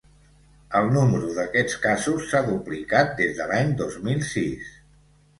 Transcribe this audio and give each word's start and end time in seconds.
El 0.77 0.87
número 0.93 1.27
d’aquests 1.39 1.75
casos 1.83 2.25
s’ha 2.31 2.41
duplicat 2.47 3.11
des 3.19 3.35
de 3.41 3.47
l’any 3.51 3.75
dos 3.83 3.99
mil 4.07 4.23
sis. 4.31 4.73